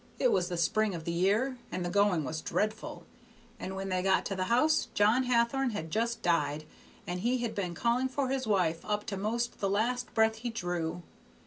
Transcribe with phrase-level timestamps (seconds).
[0.17, 3.05] It was the spring of the year, and the going was dreadful,
[3.59, 6.63] and when they got to the house John Hathorn had just died,
[7.05, 10.49] and he had been calling for his wife up to 'most the last breath he
[10.49, 11.03] drew.